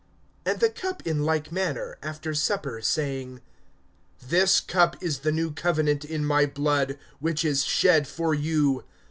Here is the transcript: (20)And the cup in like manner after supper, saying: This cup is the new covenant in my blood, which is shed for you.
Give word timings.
(20)And 0.47 0.57
the 0.57 0.69
cup 0.71 1.05
in 1.05 1.25
like 1.25 1.51
manner 1.51 1.95
after 2.01 2.33
supper, 2.33 2.81
saying: 2.81 3.39
This 4.19 4.59
cup 4.59 4.95
is 4.99 5.19
the 5.19 5.31
new 5.31 5.51
covenant 5.51 6.03
in 6.03 6.25
my 6.25 6.47
blood, 6.47 6.97
which 7.19 7.45
is 7.45 7.63
shed 7.63 8.07
for 8.07 8.33
you. 8.33 8.83